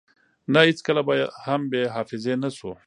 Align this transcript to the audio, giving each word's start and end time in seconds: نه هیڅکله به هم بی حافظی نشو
نه 0.53 0.59
هیڅکله 0.69 1.01
به 1.07 1.15
هم 1.45 1.61
بی 1.71 1.81
حافظی 1.95 2.33
نشو 2.41 2.71